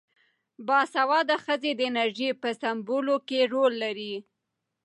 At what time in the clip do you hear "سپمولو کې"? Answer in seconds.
2.59-3.39